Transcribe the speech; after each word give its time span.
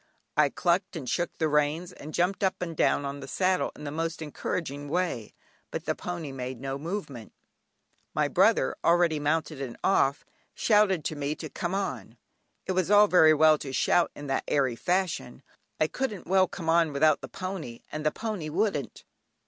I 0.35 0.49
"clucked" 0.49 0.95
and 0.95 1.07
shook 1.07 1.29
the 1.37 1.47
reins, 1.47 1.91
and 1.91 2.11
jumped 2.11 2.43
up 2.43 2.59
and 2.59 2.75
down 2.75 3.05
on 3.05 3.19
the 3.19 3.27
saddle 3.27 3.71
in 3.75 3.83
the 3.83 3.91
most 3.91 4.19
encouraging 4.19 4.89
way, 4.89 5.35
but 5.69 5.85
the 5.85 5.93
pony 5.93 6.31
made 6.31 6.59
no 6.59 6.79
movement. 6.79 7.33
My 8.15 8.27
brother, 8.27 8.75
already 8.83 9.19
mounted 9.19 9.61
and 9.61 9.77
off, 9.83 10.25
shouted 10.55 11.05
to 11.05 11.15
me 11.15 11.35
to 11.35 11.49
"come 11.51 11.75
on." 11.75 12.17
It 12.65 12.71
was 12.71 12.89
all 12.89 13.05
very 13.05 13.35
well 13.35 13.59
to 13.59 13.71
shout 13.71 14.09
in 14.15 14.25
that 14.25 14.45
airy 14.47 14.75
fashion, 14.75 15.43
I 15.79 15.85
couldn't 15.85 16.25
well 16.25 16.47
"come 16.47 16.67
on" 16.67 16.93
without 16.93 17.21
the 17.21 17.27
pony, 17.29 17.81
and 17.91 18.03
the 18.03 18.09
pony 18.09 18.49
wouldn't. 18.49 19.03